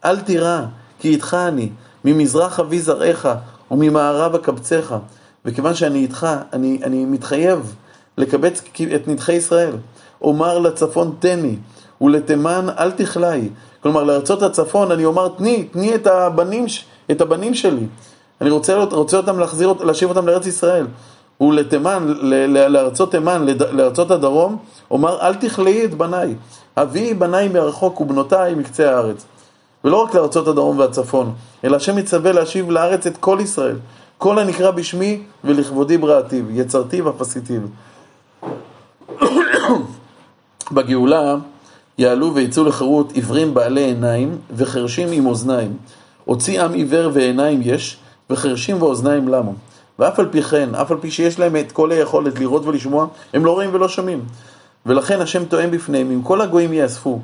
אל 0.06 0.20
תירא, 0.20 0.62
כי 1.00 1.10
איתך 1.10 1.38
אני, 1.48 1.70
ממזרח 2.06 2.60
אבי 2.60 2.80
זרעך, 2.80 3.28
וממערב 3.72 4.36
אקבצך. 4.36 4.96
וכיוון 5.46 5.76
שאני 5.76 6.00
איתך, 6.00 6.28
אני, 6.54 6.80
אני 6.84 7.06
מתחייב 7.06 7.76
לקבץ 8.18 8.62
את 8.96 9.08
נדחי 9.08 9.34
ישראל. 9.34 9.76
אומר 10.22 10.60
לצפון 10.60 11.16
תן 11.20 11.40
לי, 11.40 11.58
ולתימן 12.02 12.68
אל 12.80 12.92
תכלאי. 12.92 13.50
כלומר, 13.86 14.04
לארצות 14.04 14.42
הצפון 14.42 14.92
אני 14.92 15.06
אומר, 15.06 15.28
תני, 15.28 15.64
תני 15.64 15.96
את 15.96 16.08
הבנים, 16.08 16.66
את 17.12 17.22
הבנים 17.22 17.54
שלי. 17.54 17.88
אני 18.42 18.50
רוצה, 18.50 18.84
רוצה 18.84 19.18
אותם 19.18 19.40
להחזיר, 19.40 19.74
להשיב 19.84 20.10
אותם 20.10 20.28
לארץ 20.28 20.46
ישראל. 20.48 20.88
ולתימן, 21.42 22.14
לארצות 22.70 23.12
תימן, 23.12 23.46
לארצות 23.72 24.12
הדרום, 24.12 24.58
אומר, 24.92 25.22
אל 25.22 25.36
תכלאי 25.36 25.86
את 25.86 25.94
בניי. 25.94 26.36
אביאי 26.78 27.14
בניי 27.14 27.48
מרחוק 27.48 28.02
ובנותיי 28.02 28.56
מקצה 28.56 28.96
הארץ. 28.96 29.26
ולא 29.84 30.04
רק 30.04 30.16
לארצות 30.16 30.48
הדרום 30.48 30.80
והצפון, 30.80 31.34
אלא 31.64 31.76
השם 31.76 31.98
יצווה 31.98 32.32
להשיב 32.32 32.72
לארץ 32.72 33.08
את 33.08 33.18
כל 33.18 33.38
ישראל. 33.42 33.76
כל 34.18 34.40
הנקרא 34.40 34.72
בשמי 34.72 35.22
ולכבודי 35.44 35.98
בראתיו, 35.98 36.52
יצרתיו 36.52 37.10
אף 37.10 37.22
עשיתיו. 37.22 37.62
בגאולה 40.72 41.36
יעלו 41.98 42.36
ויצאו 42.36 42.64
לחירות 42.64 43.12
עיוורים 43.12 43.54
בעלי 43.54 43.84
עיניים 43.84 44.38
וחרשים 44.56 45.12
עם 45.12 45.26
אוזניים. 45.26 45.74
הוציא 46.26 46.62
עם 46.62 46.74
עיוור 46.74 47.10
ועיניים 47.14 47.60
יש, 47.64 47.98
וחרשים 48.30 48.82
ואוזניים 48.82 49.28
למה. 49.28 49.52
ואף 50.00 50.20
על 50.20 50.28
פי 50.32 50.42
כן, 50.42 50.76
אף 50.76 50.92
על 50.92 50.98
פי 50.98 51.12
שיש 51.12 51.40
להם 51.40 51.56
את 51.56 51.72
כל 51.72 51.92
היכולת 51.92 52.40
לראות 52.40 52.66
ולשמוע, 52.66 53.08
הם 53.34 53.46
לא 53.46 53.52
רואים 53.52 53.70
ולא 53.74 53.88
שומעים. 53.88 54.22
ולכן 54.86 55.22
השם 55.22 55.46
טועם 55.46 55.72
בפניהם, 55.72 56.12
אם 56.12 56.22
כל 56.22 56.42
הגויים 56.42 56.74
יאספו, 56.74 57.20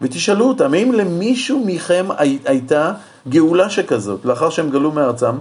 ותשאלו 0.00 0.48
אותם, 0.48 0.74
האם 0.74 0.92
למישהו 0.92 1.62
מכם 1.66 2.06
הייתה 2.44 2.92
גאולה 3.28 3.70
שכזאת, 3.70 4.24
לאחר 4.24 4.50
שהם 4.50 4.70
גלו 4.70 4.92
מארצם? 4.92 5.34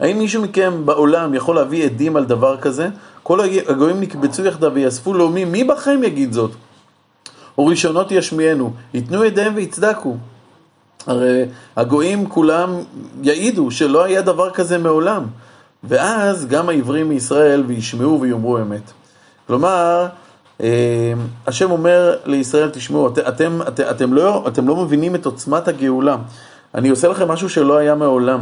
האם 0.00 0.18
מישהו 0.18 0.42
מכם 0.42 0.86
בעולם 0.86 1.34
יכול 1.34 1.56
להביא 1.56 1.84
עדים 1.84 2.16
על 2.16 2.24
דבר 2.24 2.56
כזה? 2.56 2.88
כל 3.22 3.40
הגויים 3.68 4.00
נקבצו 4.00 4.44
יחדיו 4.44 4.74
ויאספו 4.74 5.14
לאומי, 5.14 5.44
מי 5.44 5.64
בכם 5.64 6.00
יגיד 6.04 6.32
זאת? 6.32 6.50
וראשונות 7.58 8.12
ישמיענו, 8.12 8.72
ייתנו 8.94 9.24
ידיהם 9.24 9.52
ויצדקו. 9.56 10.16
הרי 11.06 11.44
הגויים 11.76 12.28
כולם 12.28 12.74
יעידו 13.22 13.70
שלא 13.70 14.04
היה 14.04 14.22
דבר 14.22 14.50
כזה 14.50 14.78
מעולם. 14.78 15.24
ואז 15.84 16.46
גם 16.46 16.68
העברים 16.68 17.08
מישראל 17.08 17.64
וישמעו 17.66 18.20
ויאמרו 18.20 18.58
אמת. 18.58 18.92
כלומר, 19.46 20.06
אה, 20.60 21.12
השם 21.46 21.70
אומר 21.70 22.16
לישראל, 22.24 22.70
תשמעו, 22.70 23.08
את, 23.08 23.18
אתם, 23.18 23.60
את, 23.68 23.80
אתם, 23.80 24.12
לא, 24.12 24.44
אתם 24.48 24.68
לא 24.68 24.76
מבינים 24.76 25.14
את 25.14 25.26
עוצמת 25.26 25.68
הגאולה. 25.68 26.16
אני 26.74 26.88
עושה 26.88 27.08
לכם 27.08 27.28
משהו 27.28 27.48
שלא 27.48 27.76
היה 27.76 27.94
מעולם. 27.94 28.40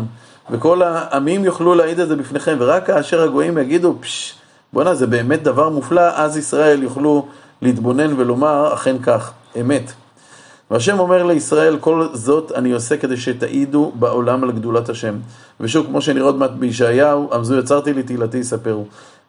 וכל 0.51 0.83
העמים 0.83 1.45
יוכלו 1.45 1.75
להעיד 1.75 2.01
את 2.01 2.09
זה 2.09 2.17
בפניכם, 2.17 2.57
ורק 2.59 2.87
כאשר 2.87 3.23
הגויים 3.23 3.59
יגידו, 3.59 3.95
פשש, 4.01 4.35
בואנה, 4.73 4.95
זה 4.95 5.07
באמת 5.07 5.43
דבר 5.43 5.69
מופלא, 5.69 6.09
אז 6.15 6.37
ישראל 6.37 6.83
יוכלו 6.83 7.27
להתבונן 7.63 8.21
ולומר, 8.21 8.75
אכן 8.75 8.97
כך, 9.03 9.33
אמת. 9.61 9.93
והשם 10.71 10.99
אומר 10.99 11.23
לישראל, 11.23 11.77
כל 11.81 12.07
זאת 12.13 12.53
אני 12.53 12.73
עושה 12.73 12.97
כדי 12.97 13.17
שתעידו 13.17 13.93
בעולם 13.95 14.45
על 14.45 14.53
גדולת 14.53 14.89
השם. 14.89 15.15
ושוב, 15.61 15.87
כמו 15.87 16.01
שנראה 16.01 16.27
עוד 16.27 16.37
מעט 16.37 16.51
בישעיהו, 16.51 17.35
עמזו 17.35 17.59
יצרתי 17.59 17.93
לי 17.93 18.03
תהילתי 18.03 18.39
יספרו. 18.39 18.85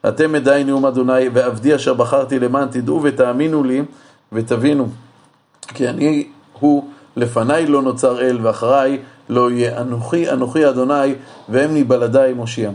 אתם 0.07 0.35
עדיי 0.35 0.63
נאום 0.63 0.85
אדוני, 0.85 1.29
ועבדי 1.33 1.75
אשר 1.75 1.93
בחרתי 1.93 2.39
למען 2.39 2.67
תדעו 2.71 2.99
ותאמינו 3.03 3.63
לי 3.63 3.81
ותבינו. 4.31 4.87
כי 5.67 5.89
אני 5.89 6.27
הוא, 6.59 6.87
לפניי 7.15 7.67
לא 7.67 7.81
נוצר 7.81 8.21
אל, 8.21 8.39
ואחריי 8.41 8.99
לא 9.29 9.51
יהיה. 9.51 9.81
אנוכי, 9.81 10.31
אנוכי 10.31 10.69
אדוני, 10.69 11.15
ואמני 11.49 11.83
בלעדיי 11.83 12.33
מושיע. 12.33 12.71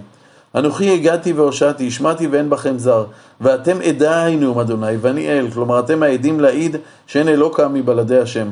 אנוכי 0.54 0.94
הגעתי 0.94 1.32
והושעתי, 1.32 1.86
השמעתי 1.86 2.26
ואין 2.26 2.50
בכם 2.50 2.78
זר, 2.78 3.04
ואתם 3.40 3.76
עדיי 3.80 4.36
נאום 4.36 4.58
אדוני, 4.58 4.96
ואני 5.00 5.28
אל, 5.28 5.50
כלומר 5.50 5.80
אתם 5.80 6.02
העדים 6.02 6.40
להעיד 6.40 6.76
שאין 7.06 7.28
אלוקה 7.28 7.68
מבלעדי 7.68 8.18
השם. 8.18 8.48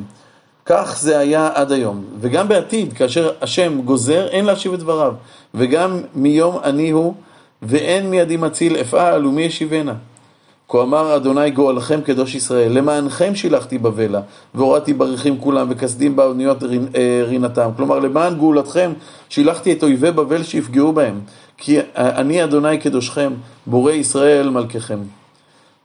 כך 0.66 0.96
זה 1.00 1.18
היה 1.18 1.50
עד 1.54 1.72
היום, 1.72 2.04
וגם 2.20 2.48
בעתיד, 2.48 2.92
כאשר 2.92 3.30
השם 3.42 3.80
גוזר, 3.80 4.26
אין 4.28 4.44
להשיב 4.44 4.72
את 4.72 4.78
דבריו, 4.78 5.14
וגם 5.54 6.00
מיום 6.14 6.58
אני 6.64 6.90
הוא, 6.90 7.14
ואין 7.62 8.10
מידי 8.10 8.36
מציל 8.36 8.76
אפעל 8.76 9.26
ומי 9.26 9.42
ישיבנה. 9.42 9.94
כה 10.68 10.82
אמר 10.82 11.16
אדוני 11.16 11.50
גואלכם 11.50 12.00
קדוש 12.00 12.34
ישראל, 12.34 12.72
למענכם 12.72 13.34
שילחתי 13.34 13.78
בבלה, 13.78 14.20
והורדתי 14.54 14.92
בריחים 14.92 15.38
כולם, 15.40 15.66
וכסדים 15.70 16.16
באוניות 16.16 16.62
אה, 16.62 17.22
רינתם. 17.24 17.70
כלומר, 17.76 17.98
למען 17.98 18.34
גאולתכם 18.34 18.92
שילחתי 19.28 19.72
את 19.72 19.82
אויבי 19.82 20.10
בבל 20.10 20.42
שיפגעו 20.42 20.92
בהם. 20.92 21.20
כי 21.58 21.78
אני 21.96 22.44
אדוני 22.44 22.78
קדושכם, 22.78 23.32
בורא 23.66 23.92
ישראל 23.92 24.50
מלככם. 24.50 24.98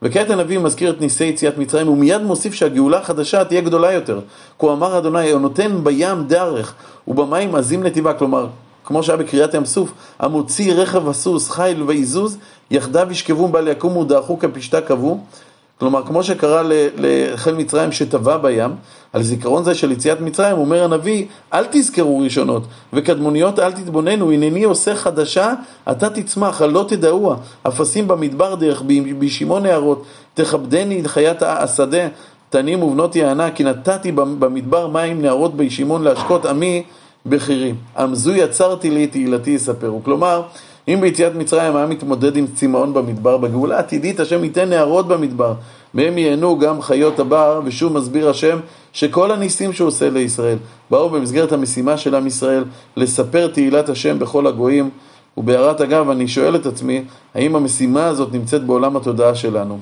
וכעת 0.01 0.29
הנביא 0.29 0.59
מזכיר 0.59 0.89
את 0.89 1.01
ניסי 1.01 1.23
יציאת 1.25 1.57
מצרים, 1.57 1.89
ומיד 1.89 2.21
מוסיף 2.21 2.53
שהגאולה 2.53 2.97
החדשה 2.99 3.45
תהיה 3.45 3.61
גדולה 3.61 3.91
יותר. 3.91 4.19
כה 4.59 4.73
אמר 4.73 4.97
אדוני, 4.97 5.31
הנותן 5.31 5.83
בים 5.83 6.23
דרך, 6.27 6.73
ובמים 7.07 7.55
עזים 7.55 7.83
נתיבה, 7.83 8.13
כלומר, 8.13 8.47
כמו 8.85 9.03
שהיה 9.03 9.17
בקריאת 9.17 9.53
ים 9.53 9.65
סוף, 9.65 9.93
המוציא 10.19 10.73
רכב 10.73 11.09
הסוס, 11.09 11.49
חיל 11.49 11.83
ועיזוז, 11.83 12.37
יחדיו 12.71 13.07
ישכבו 13.11 13.47
בל 13.47 13.67
יקומו 13.67 14.03
דעכו 14.03 14.39
כפשתה 14.39 14.81
קבעו. 14.81 15.23
כלומר, 15.81 16.05
כמו 16.05 16.23
שקרה 16.23 16.61
לחיל 16.97 17.55
מצרים 17.55 17.91
שטבע 17.91 18.37
בים, 18.37 18.69
על 19.13 19.23
זיכרון 19.23 19.63
זה 19.63 19.75
של 19.75 19.91
יציאת 19.91 20.21
מצרים, 20.21 20.57
אומר 20.57 20.83
הנביא, 20.83 21.25
אל 21.53 21.65
תזכרו 21.71 22.19
ראשונות, 22.19 22.63
וקדמוניות 22.93 23.59
אל 23.59 23.71
תתבוננו, 23.71 24.31
הנני 24.31 24.63
עושה 24.63 24.95
חדשה, 24.95 25.53
אתה 25.91 26.09
תצמח, 26.09 26.61
הלא 26.61 26.85
תדעוה, 26.87 27.35
אפסים 27.67 28.07
במדבר 28.07 28.55
דרך, 28.55 28.83
בישימון 29.19 29.63
נהרות, 29.63 30.03
תכבדני 30.33 31.01
חיית 31.07 31.41
השדה, 31.41 32.07
תנים 32.49 32.83
ובנות 32.83 33.15
יענה, 33.15 33.51
כי 33.51 33.63
נתתי 33.63 34.11
במדבר 34.11 34.87
מים 34.87 35.21
נהרות 35.21 35.55
בישימון 35.55 36.03
להשקות 36.03 36.45
עמי 36.45 36.83
בחירי. 37.25 37.73
עמזו 37.97 38.31
יצרתי 38.33 38.89
לי 38.89 39.07
תהילתי 39.07 39.51
יספרו. 39.51 40.03
כלומר, 40.03 40.41
אם 40.93 41.01
ביציאת 41.01 41.35
מצרים 41.35 41.75
היה 41.75 41.85
מתמודד 41.85 42.37
עם 42.37 42.47
צמאון 42.47 42.93
במדבר, 42.93 43.37
בגאולה 43.37 43.79
עתידית 43.79 44.19
השם 44.19 44.43
ייתן 44.43 44.69
נהרות 44.69 45.07
במדבר, 45.07 45.53
מהם 45.93 46.17
ייהנו 46.17 46.59
גם 46.59 46.81
חיות 46.81 47.19
הבר, 47.19 47.61
ושוב 47.65 47.93
מסביר 47.93 48.29
השם 48.29 48.59
שכל 48.93 49.31
הניסים 49.31 49.73
שהוא 49.73 49.87
עושה 49.87 50.09
לישראל 50.09 50.57
באו 50.89 51.09
במסגרת 51.09 51.51
המשימה 51.51 51.97
של 51.97 52.15
עם 52.15 52.27
ישראל 52.27 52.63
לספר 52.97 53.47
תהילת 53.47 53.89
השם 53.89 54.19
בכל 54.19 54.47
הגויים. 54.47 54.89
ובהערת 55.37 55.81
אגב, 55.81 56.09
אני 56.09 56.27
שואל 56.27 56.55
את 56.55 56.65
עצמי, 56.65 57.03
האם 57.33 57.55
המשימה 57.55 58.05
הזאת 58.05 58.33
נמצאת 58.33 58.63
בעולם 58.63 58.97
התודעה 58.97 59.35
שלנו? 59.35 59.79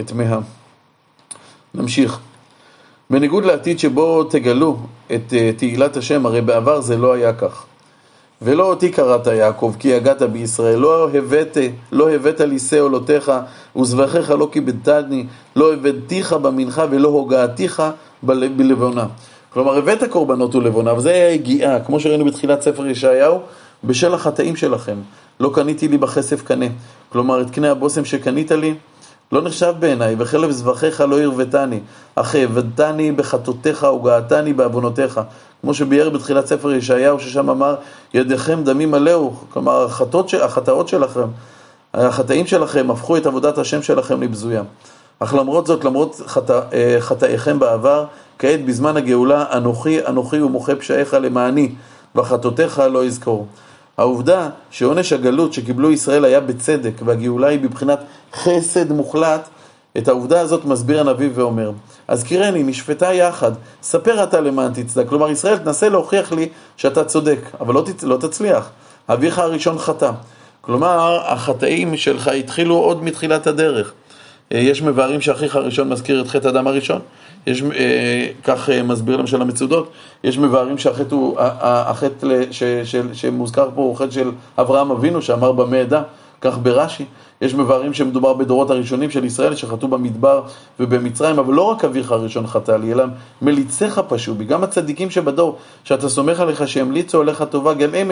את 0.00 0.12
מאה. 0.12 0.38
נמשיך. 1.74 2.18
בניגוד 3.10 3.44
לעתיד 3.44 3.78
שבו 3.78 4.24
תגלו 4.24 4.78
את 5.14 5.32
אה, 5.32 5.50
תהילת 5.56 5.96
השם, 5.96 6.26
הרי 6.26 6.40
בעבר 6.40 6.80
זה 6.80 6.96
לא 6.96 7.12
היה 7.12 7.32
כך. 7.32 7.66
ולא 8.44 8.64
אותי 8.64 8.90
קראת 8.90 9.26
יעקב, 9.26 9.74
כי 9.78 9.94
הגעת 9.94 10.22
בישראל, 10.22 10.78
לא 10.78 11.08
הבאת, 11.14 11.56
לא 11.92 12.10
הבאת 12.10 12.40
לי 12.40 12.58
שא 12.58 12.78
עולותיך, 12.78 13.32
וזבחיך 13.76 14.30
לא 14.30 14.48
כיבדתני, 14.52 15.26
לא 15.56 15.72
הבאתיך 15.72 16.32
במנחה 16.32 16.86
ולא 16.90 17.08
הוגעתיך 17.08 17.82
בלבונה. 18.22 19.06
כלומר, 19.50 19.78
הבאת 19.78 20.04
קורבנות 20.10 20.54
ולבונה, 20.54 20.94
וזה 20.94 21.10
היה 21.10 21.28
הגיעה, 21.28 21.80
כמו 21.80 22.00
שראינו 22.00 22.24
בתחילת 22.24 22.62
ספר 22.62 22.86
ישעיהו, 22.86 23.38
בשל 23.84 24.14
החטאים 24.14 24.56
שלכם. 24.56 24.96
לא 25.40 25.50
קניתי 25.54 25.88
לי 25.88 25.98
בכסף 25.98 26.42
קנה. 26.42 26.66
כלומר, 27.08 27.40
את 27.40 27.50
קנה 27.50 27.70
הבושם 27.70 28.04
שקנית 28.04 28.50
לי, 28.50 28.74
לא 29.32 29.42
נחשב 29.42 29.74
בעיניי, 29.78 30.16
וחלב 30.18 30.50
זבחיך 30.50 31.00
לא 31.00 31.20
הרבתני, 31.20 31.80
אך 32.14 32.34
העבדתני 32.34 33.12
בחטאותיך 33.12 33.82
וגעתני 33.82 34.52
בעוונותיך. 34.52 35.20
כמו 35.60 35.74
שביאר 35.74 36.10
בתחילת 36.10 36.46
ספר 36.46 36.72
ישעיהו, 36.72 37.20
ששם 37.20 37.50
אמר, 37.50 37.74
ידיכם 38.14 38.64
דמים 38.64 38.90
מלאו, 38.90 39.32
כלומר 39.52 39.84
החטאות, 39.84 40.34
החטאות 40.42 40.88
שלכם, 40.88 41.28
החטאים 41.94 42.46
שלכם 42.46 42.90
הפכו 42.90 43.16
את 43.16 43.26
עבודת 43.26 43.58
השם 43.58 43.82
שלכם 43.82 44.22
לבזויה. 44.22 44.62
אך 45.18 45.34
למרות 45.34 45.66
זאת, 45.66 45.84
למרות 45.84 46.20
חטא, 46.26 46.60
אה, 46.72 46.96
חטאיכם 47.00 47.58
בעבר, 47.58 48.04
כעת 48.38 48.64
בזמן 48.64 48.96
הגאולה, 48.96 49.44
אנוכי, 49.52 50.06
אנוכי 50.06 50.42
ומוחה 50.42 50.76
פשעיך 50.76 51.14
למעני, 51.14 51.72
וחטאותיך 52.16 52.78
לא 52.78 53.04
יזכור. 53.04 53.46
העובדה 53.98 54.48
שעונש 54.70 55.12
הגלות 55.12 55.52
שקיבלו 55.52 55.90
ישראל 55.90 56.24
היה 56.24 56.40
בצדק, 56.40 56.92
והגאולה 57.04 57.48
היא 57.48 57.60
בבחינת 57.60 57.98
חסד 58.34 58.92
מוחלט, 58.92 59.48
את 59.98 60.08
העובדה 60.08 60.40
הזאת 60.40 60.64
מסביר 60.64 61.00
הנביא 61.00 61.30
ואומר, 61.34 61.72
אזכירני, 62.08 62.62
נשפטה 62.62 63.12
יחד, 63.12 63.52
ספר 63.82 64.24
אתה 64.24 64.40
למען 64.40 64.72
תצדק. 64.72 65.08
כלומר, 65.08 65.30
ישראל, 65.30 65.58
תנסה 65.58 65.88
להוכיח 65.88 66.32
לי 66.32 66.48
שאתה 66.76 67.04
צודק, 67.04 67.38
אבל 67.60 67.74
לא, 67.74 67.82
תצ... 67.86 68.02
לא 68.02 68.16
תצליח. 68.16 68.70
אביך 69.08 69.38
הראשון 69.38 69.78
חטא. 69.78 70.10
כלומר, 70.60 71.20
החטאים 71.26 71.96
שלך 71.96 72.28
התחילו 72.28 72.76
עוד 72.76 73.04
מתחילת 73.04 73.46
הדרך. 73.46 73.92
אה, 74.52 74.58
יש 74.58 74.82
מבארים 74.82 75.20
שאחיך 75.20 75.56
הראשון 75.56 75.88
מזכיר 75.88 76.20
את 76.20 76.28
חטא 76.28 76.48
אדם 76.48 76.66
הראשון. 76.66 77.00
יש, 77.46 77.62
אה, 77.62 78.28
כך 78.44 78.70
אה, 78.70 78.82
מסביר 78.82 79.16
למשל 79.16 79.42
המצודות, 79.42 79.90
יש 80.24 80.38
מבארים 80.38 80.78
שהחטא 80.78 81.14
הוא, 81.14 81.36
החטא 81.40 82.26
שמוזכר 83.12 83.68
פה 83.74 83.80
הוא 83.80 83.96
חטא 83.96 84.10
של 84.10 84.30
אברהם 84.58 84.90
אבינו 84.90 85.22
שאמר 85.22 85.52
במה 85.52 85.82
אדע, 85.82 86.02
כך 86.40 86.58
ברש"י. 86.62 87.04
יש 87.40 87.54
מבארים 87.54 87.94
שמדובר 87.94 88.32
בדורות 88.32 88.70
הראשונים 88.70 89.10
של 89.10 89.24
ישראל 89.24 89.54
שחטאו 89.54 89.88
במדבר 89.88 90.42
ובמצרים, 90.80 91.38
אבל 91.38 91.54
לא 91.54 91.62
רק 91.62 91.84
אביך 91.84 92.12
הראשון 92.12 92.46
חטא 92.46 92.72
לי, 92.72 92.92
אלא 92.92 93.04
מליציך 93.42 94.00
פשעו 94.08 94.34
בי. 94.34 94.44
גם 94.44 94.64
הצדיקים 94.64 95.10
שבדור, 95.10 95.58
שאתה 95.84 96.08
סומך 96.08 96.40
עליך 96.40 96.68
שימליצו 96.68 97.20
עליך 97.20 97.44
טובה, 97.50 97.74
גם 97.74 97.94
הם 97.94 98.10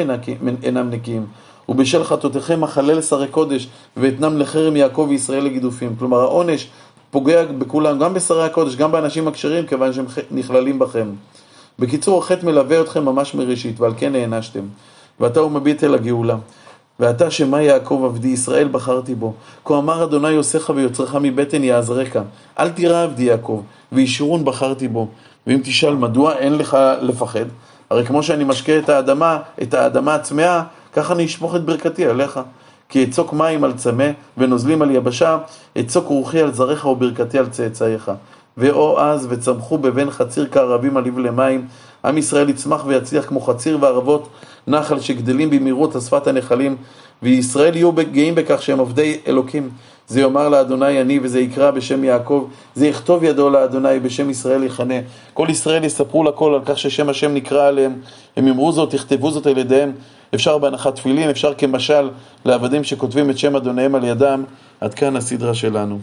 אינם 0.63 0.91
נקיים. 0.91 1.27
ובשל 1.71 2.05
חטאותיכם 2.05 2.65
אכלל 2.65 3.03
שרי 3.03 3.29
קודש, 3.29 3.69
ואתנם 3.97 4.39
לחרם 4.39 4.77
יעקב 4.77 5.07
וישראל 5.09 5.45
לגידופים. 5.45 5.97
כלומר, 5.99 6.21
העונש 6.21 6.69
פוגע 7.11 7.45
בכולם, 7.45 7.99
גם 7.99 8.15
בשרי 8.15 8.45
הקודש, 8.45 8.77
גם 8.77 8.93
באנשים 8.93 9.29
הכשרים, 9.29 9.67
כיוון 9.67 9.93
שהם 9.93 10.07
נכללים 10.31 10.79
בכם. 10.79 11.09
בקיצור, 11.79 12.19
החטא 12.19 12.47
מלווה 12.47 12.81
אתכם 12.81 13.05
ממש 13.05 13.35
מראשית, 13.35 13.81
ועל 13.81 13.93
כן 13.97 14.13
נענשתם. 14.13 14.61
ועתה 15.21 15.41
הוא 15.41 15.51
מביט 15.51 15.85
אל 15.85 15.95
הגאולה. 15.95 16.37
ואתה 17.01 17.31
שמע 17.31 17.63
יעקב 17.63 18.03
עבדי 18.05 18.29
ישראל 18.29 18.69
בחרתי 18.69 19.15
בו. 19.15 19.33
כה 19.65 19.79
אמר 19.79 20.05
אדוני 20.05 20.31
יוסך 20.31 20.71
ויוצרך 20.75 21.15
מבטן 21.15 21.65
יעזרך. 21.65 22.17
אל 22.59 22.69
תירא 22.69 23.03
עבדי 23.03 23.23
יעקב, 23.23 23.63
וישורון 23.93 24.45
בחרתי 24.45 24.89
בו. 24.89 25.09
ואם 25.47 25.61
תשאל 25.65 25.95
מדוע 25.95 26.33
אין 26.37 26.59
לך 26.59 26.79
לפחד, 27.01 27.45
הרי 27.91 28.07
כמו 28.07 28.23
שאני 28.23 28.45
משקה 28.45 28.79
את 28.79 28.89
האדמה, 28.89 29.39
את 29.63 29.75
האדמה 29.75 30.15
הצמאה, 30.15 30.63
ככה 30.93 31.15
אני 31.15 31.25
אשפוך 31.25 31.57
את 31.57 31.65
ברכתי 31.65 32.07
עליך. 32.07 32.41
כי 32.91 33.05
אצוק 33.05 33.33
מים 33.33 33.65
על 33.65 33.73
צמא, 33.73 34.11
ונוזלים 34.39 34.83
על 34.83 34.91
יבשה, 34.91 35.39
אצוק 35.81 36.07
רוחי 36.07 36.41
על 36.41 36.53
זרעך 36.53 36.87
וברכתי 36.87 37.39
על 37.39 37.47
צאצאיך. 37.47 38.11
ואו 38.57 39.01
אז 39.01 39.27
וצמחו 39.31 39.79
בבין 39.79 40.11
חציר 40.11 40.49
כערבים 40.51 40.97
עליו 40.97 41.19
למים, 41.19 41.67
עם 42.05 42.19
ישראל 42.19 42.49
יצמח 42.49 42.85
ויצליח 42.87 43.27
כמו 43.27 43.41
חציר 43.41 43.79
וערבות 43.81 44.29
נחל 44.67 45.01
שגדלים 45.01 45.51
במהירות 45.51 45.95
על 45.95 46.01
שפת 46.01 46.27
הנחלים, 46.27 46.77
וישראל 47.23 47.77
יהיו 47.77 47.93
גאים 47.93 48.35
בכך 48.35 48.63
שהם 48.63 48.79
עובדי 48.79 49.19
אלוקים. 49.27 49.71
זה 50.09 50.21
יאמר 50.21 50.49
לאדוני 50.49 51.01
אני 51.01 51.21
וזה 51.23 51.41
יקרא 51.41 51.71
בשם 51.71 52.05
יעקב, 52.05 52.49
זה 52.75 52.87
יכתוב 52.87 53.25
ידו 53.25 53.51
לאדוני 53.51 54.01
בשם 54.01 54.31
ישראל 54.31 54.65
יכנה. 54.65 54.95
כל 55.35 55.47
ישראל 55.51 55.85
יספרו 55.85 56.25
לכל 56.25 56.55
על 56.55 56.61
כך 56.65 56.79
ששם 56.79 57.09
השם 57.09 57.35
נקרא 57.35 57.67
עליהם, 57.67 57.93
הם 58.37 58.49
יאמרו 58.49 58.73
זאת, 58.73 58.95
יכתבו 58.95 59.31
זאת 59.31 59.47
על 59.47 59.59
ידיהם. 59.59 59.93
אפשר 60.35 60.59
בהנחת 60.59 60.95
תפילין, 60.95 61.31
אפשר 61.31 61.55
כמשל 61.55 62.11
לעבדים 62.45 62.85
שכותבים 62.85 63.31
את 63.31 63.39
שם 63.39 63.57
אדוניהם 63.57 63.95
על 63.95 64.05
ידם. 64.05 64.45
עד 64.81 64.95
כאן 64.95 65.17
הסדרה 65.17 65.55
שלנו. 65.55 65.99